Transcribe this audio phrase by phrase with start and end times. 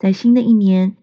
[0.00, 0.96] 在新的一年，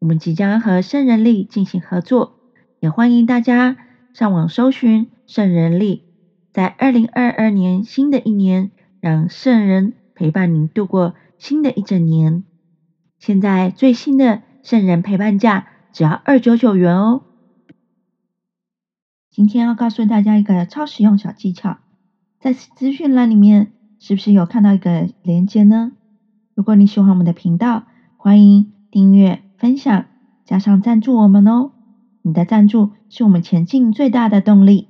[0.00, 2.40] 我们即将和圣人力进行合作，
[2.80, 3.76] 也欢迎大家
[4.14, 6.02] 上网搜寻圣人力，
[6.52, 12.42] 在二零二二年新的一年，让圣人陪伴您度过新的一整年。
[13.20, 17.22] 现在最新的圣人陪伴价只要二九九元哦。
[19.30, 21.78] 今天要告诉大家一个超实用小技巧，
[22.40, 23.70] 在资讯栏里面
[24.00, 25.92] 是不是有看到一个链接呢？
[26.56, 27.84] 如果你喜欢我们的频道，
[28.24, 30.06] 欢迎订阅、分享，
[30.46, 31.72] 加上赞助我们哦。
[32.22, 34.86] 你的赞助是我们前进最大的动力。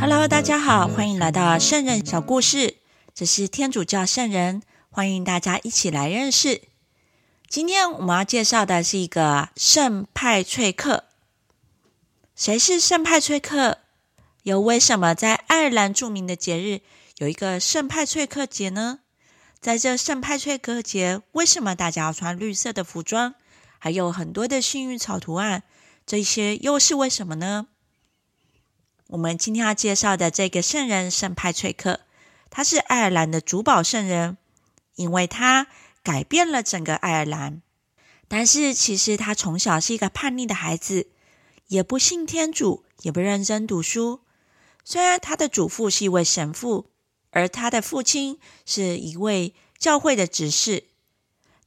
[0.00, 2.78] Hello，大家好，欢迎来到圣人小故事。
[3.14, 4.60] 这是天主教圣人，
[4.90, 6.62] 欢迎大家一起来认识。
[7.46, 11.04] 今天我们要介绍的是一个圣派翠克。
[12.34, 13.78] 谁是圣派翠克？
[14.42, 16.80] 又为什么在爱尔兰著名的节日
[17.18, 19.00] 有一个圣派翠克节呢？
[19.60, 23.34] 在这圣派翠克节，为什么大家要穿绿色的服装，
[23.78, 25.62] 还有很多的幸运草图案？
[26.04, 27.68] 这些又是为什么呢？
[29.08, 32.00] 我们今天要介绍的这个圣人圣派翠克，
[32.50, 34.36] 他是爱尔兰的主保圣人，
[34.96, 35.66] 因为他。
[36.04, 37.62] 改变了整个爱尔兰，
[38.28, 41.08] 但是其实他从小是一个叛逆的孩子，
[41.68, 44.20] 也不信天主，也不认真读书。
[44.84, 46.90] 虽然他的祖父是一位神父，
[47.34, 50.84] 而他的父亲是一位教会的执事。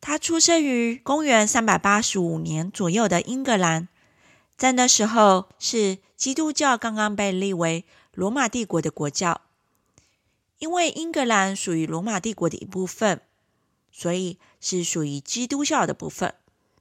[0.00, 3.88] 他出生于公元三百八十五年左右的英格兰，
[4.56, 9.42] 在那时候是基督教刚刚被立为罗马帝国的国教，
[10.58, 13.20] 因为英格兰属于罗马帝国的一部分。
[13.98, 16.34] 所以是属于基督教的部分，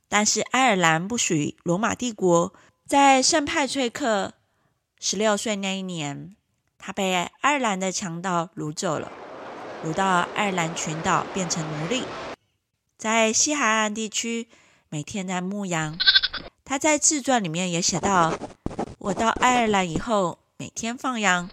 [0.10, 2.54] 但是爱尔兰不属于罗马帝国。
[2.86, 4.34] 在圣派翠克
[5.00, 6.36] 十六岁那一年，
[6.86, 9.12] 他被爱尔兰的强盗掳走了，
[9.84, 12.04] 掳到爱尔兰群岛变成奴隶，
[12.96, 14.48] 在西海岸地区
[14.90, 15.98] 每天在牧羊。
[16.64, 18.38] 他在自传里面也写到
[19.00, 21.50] ：“我到爱尔兰以后，每天放羊。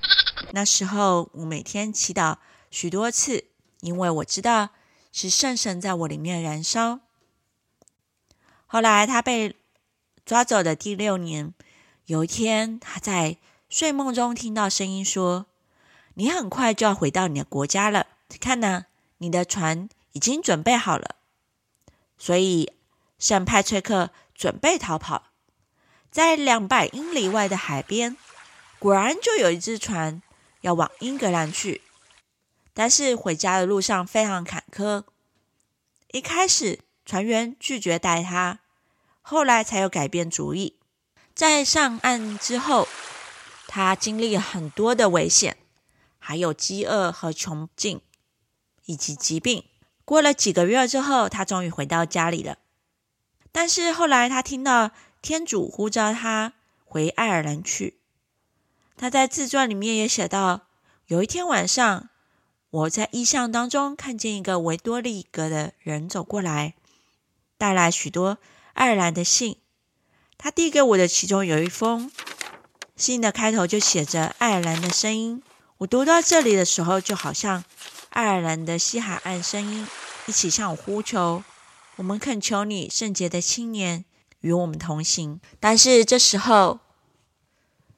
[0.50, 2.36] 那时候我每天祈祷
[2.70, 3.44] 许多次，
[3.80, 4.68] 因为我知道。”
[5.14, 7.00] 是圣神在我里面燃烧。
[8.66, 9.56] 后来他被
[10.26, 11.54] 抓走的第六年，
[12.04, 13.38] 有一天他在
[13.72, 15.46] 睡梦中听到声音说
[16.12, 18.06] ：“你很快就要回到你的国家了，
[18.38, 18.84] 看呐，
[19.16, 21.16] 你的船已经准备好了。”
[22.18, 22.70] 所以
[23.18, 25.30] 圣派崔克准备逃跑，
[26.10, 28.18] 在两百英里外的海边，
[28.78, 30.20] 果然就有一只船
[30.60, 31.80] 要往英格兰去。
[32.74, 35.04] 但是回家的路上非常坎坷。
[36.08, 38.58] 一开始船员拒绝带他，
[39.22, 40.76] 后来才有改变主意。
[41.34, 42.86] 在上岸之后，
[43.74, 45.56] 他经历很多的危险，
[46.18, 48.02] 还有饥饿和穷尽，
[48.84, 49.64] 以及疾病。
[50.04, 52.58] 过了几个月之后，他终于回到家里了。
[53.50, 54.90] 但是后来他听到
[55.22, 56.52] 天主呼召他
[56.84, 57.98] 回爱尔兰去。
[58.98, 60.66] 他在自传里面也写到，
[61.06, 62.10] 有一天晚上。
[62.68, 66.74] 我在意象当中看见一个维多利格的人走过来，
[67.56, 68.36] 带来许多
[68.74, 69.56] 爱尔兰的信。
[70.36, 72.10] 他递给我的其中有一封
[72.97, 75.42] 信的开头就写着“爱尔兰的声音”。
[75.78, 77.64] 我读到这里的时候，就好像
[78.10, 79.86] 爱尔兰的西海岸声音
[80.26, 81.42] 一起向我呼求
[81.97, 84.04] ：“我们恳求你，圣洁的青年，
[84.41, 86.81] 与我们同行。”但是这时候，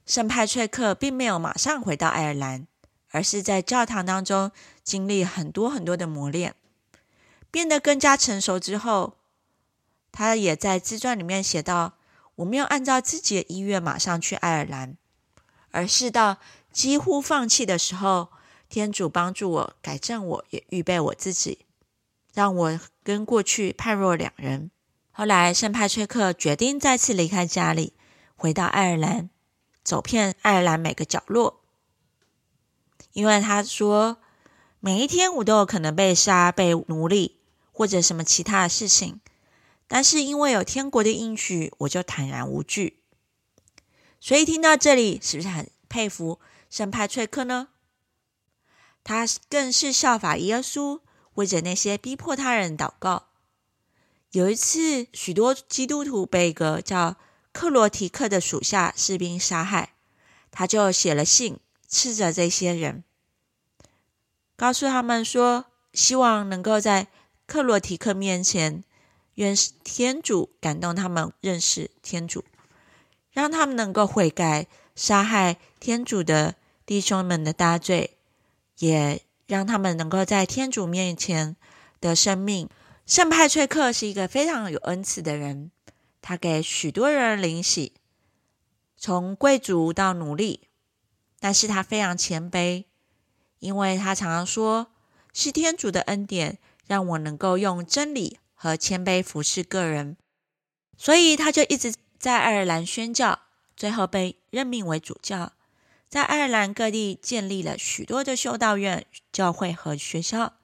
[0.06, 2.66] 圣派翠克并没有马上回到爱尔兰。
[3.10, 4.50] 而是在教堂当中
[4.82, 6.56] 经历很多很多的磨练，
[7.48, 9.18] 变得更加成熟之后，
[10.10, 11.92] 他也在自传里面写到
[12.36, 14.96] ：“我没有按照自己的意愿马上去爱尔兰，
[15.70, 16.38] 而是到
[16.72, 18.30] 几乎放弃的时候，
[18.68, 21.66] 天主帮助我改正，我也预备我自己，
[22.32, 24.70] 让我跟过去判若两人。”
[25.16, 27.92] 后来，圣派崔克决定再次离开家里，
[28.34, 29.30] 回到爱尔兰，
[29.84, 31.60] 走遍爱尔兰每个角落。
[33.12, 34.16] 因为他说，
[34.80, 37.38] 每一天我都有可能被杀、被奴隶
[37.70, 39.20] 或者什么其他的事情，
[39.94, 42.98] 但是因为有天国的应许，我就坦然无惧。
[44.18, 47.68] 所以听到这里，是不是很佩服圣派翠克呢？
[49.04, 50.98] 他更是效法耶稣，
[51.34, 53.28] 为着那些逼迫他人祷告。
[54.32, 57.14] 有一次，许多基督徒被一个叫
[57.52, 59.94] 克罗提克的属下士兵杀害，
[60.50, 61.60] 他就写了信。
[61.86, 63.04] 斥责这些人，
[64.56, 67.06] 告诉他们说，希望能够在
[67.46, 68.82] 克罗提克面前，
[69.34, 72.44] 愿天主感动他们认识天主，
[73.32, 76.54] 让他们能够悔改，杀害天主的
[76.86, 78.16] 弟兄们的大罪，
[78.78, 81.56] 也让他们能够在天主面前
[82.00, 82.68] 的生命。
[83.06, 85.70] 圣派翠克是一个非常有恩赐的人，
[86.22, 87.92] 他给许多人灵洗，
[88.96, 90.68] 从贵族到奴隶，
[91.38, 92.84] 但是他非常谦卑，
[93.58, 94.92] 因为他常常说
[95.34, 100.16] ：“是天主的恩典，让我能够用真理和谦卑服侍个人。”
[100.96, 103.40] 所以他就一直在爱尔兰宣教，
[103.76, 105.52] 最后被任命为主教，
[106.08, 110.54] 在爱尔兰各地建立了许多的修道院、教会和学校，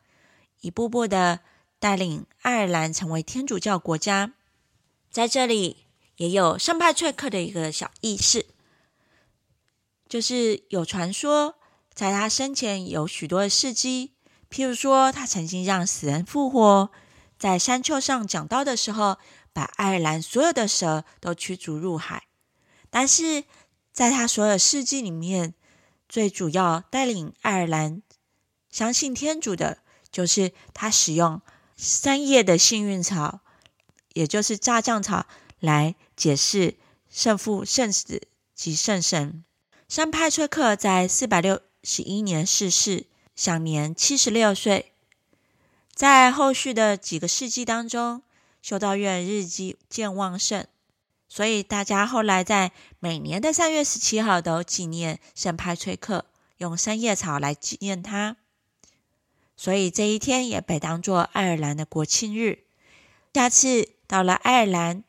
[0.63, 1.41] 一步步的。
[1.83, 4.35] 带领爱尔兰成为天主教国家，
[5.11, 5.87] 在这里
[6.17, 8.45] 也有圣派翠克的一个小轶事，
[10.07, 11.55] 就是有传说，
[11.95, 14.13] 在他生前有许多的事迹，
[14.51, 16.91] 譬如说他曾经让死人复活，
[17.41, 19.17] 在山丘上讲道的时候，
[19.55, 22.25] 把爱尔兰所有的蛇都驱逐入海。
[22.91, 23.45] 但是
[23.93, 25.55] 在他所有事迹里面，
[26.07, 28.03] 最主要带领爱尔兰
[28.69, 29.79] 相信天主的，
[30.13, 31.41] 就是他使用。
[31.77, 33.41] 三叶的幸运草，
[34.13, 35.25] 也就是炸酱草，
[35.61, 36.77] 来解释
[37.09, 39.43] 圣父、圣子及圣神。
[39.89, 44.93] 圣派崔克在四百六十一年逝世，享年七十六岁。
[46.01, 48.23] 在后续的几个世纪当中，
[48.63, 50.65] 修道院日渐旺盛，
[51.29, 56.25] 所以大家后来在每年的三月十七号都纪念圣派崔克，
[56.57, 58.39] 用三叶草来纪念他。
[59.59, 62.65] 所以这一天也被当作爱尔兰的国庆日。
[63.35, 65.05] 下次到了爱尔兰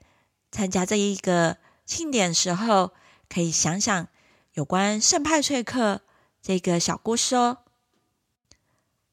[0.52, 1.56] 参加这一个
[1.86, 2.92] 庆典时候，
[3.30, 4.10] 可以想想
[4.56, 6.02] 有关圣派翠克
[6.42, 7.60] 这个小故事哦。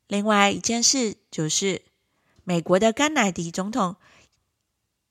[0.08, 1.82] 另外一件事就是，
[2.42, 3.94] 美国的甘乃迪总统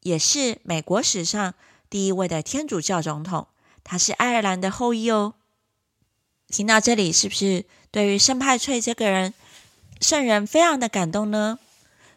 [0.01, 1.53] 也是美国史上
[1.89, 3.47] 第一位的天主教总统，
[3.83, 5.35] 他是爱尔兰的后裔哦。
[6.47, 9.33] 听到这里，是不是对于圣派翠这个人？
[10.01, 11.59] 圣人非常的感动呢，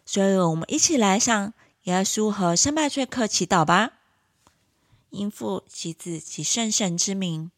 [0.05, 3.93] 所以我们一起来向耶稣和圣派翠克祈祷吧。
[5.09, 7.51] 因父及子及圣神之名，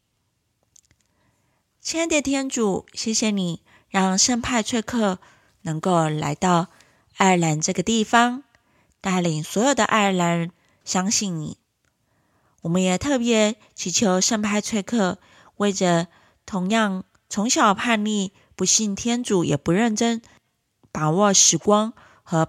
[1.80, 3.62] 亲爱的天主，谢谢你
[3.94, 5.20] 让圣派翠克
[5.62, 6.66] 能够来到
[7.16, 8.42] 爱尔兰这个地方，
[9.00, 10.50] 带领所有的爱尔兰人
[10.84, 11.58] 相信你。
[12.62, 15.18] 我们也特别祈求圣派翠克
[15.58, 16.08] 为着
[16.44, 18.32] 同样从小叛逆。
[18.56, 20.20] 不信天主，也不认真
[20.90, 21.92] 把握时光
[22.24, 22.48] 和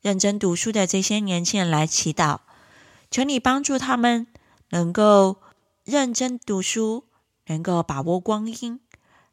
[0.00, 2.38] 认真读书的这些年轻人来祈祷，
[3.10, 4.26] 求你帮助他们
[4.70, 5.36] 能够
[5.84, 7.04] 认真读书，
[7.46, 8.80] 能够把握光阴，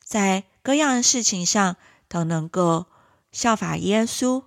[0.06, 1.76] 在各样的事情上
[2.08, 2.86] 都能够
[3.32, 4.44] 效法耶稣，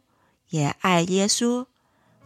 [0.49, 1.67] 也爱耶稣。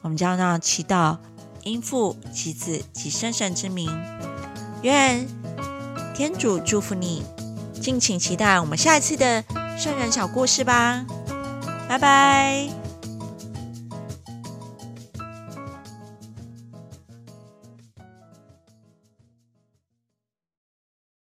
[0.02, 1.16] 我们将让祈祷，
[1.62, 3.90] 应父其子及圣神之名，
[4.82, 5.26] 愿
[6.14, 7.24] 天主祝福你。
[7.80, 9.42] 敬请期待我们下一次的
[9.76, 11.04] 圣人小故事吧，
[11.88, 12.81] 拜拜。